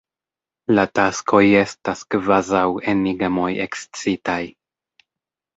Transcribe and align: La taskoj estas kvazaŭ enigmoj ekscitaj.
La 0.79 0.85
taskoj 0.99 1.41
estas 1.59 2.01
kvazaŭ 2.15 2.63
enigmoj 2.95 3.51
ekscitaj. 3.67 4.43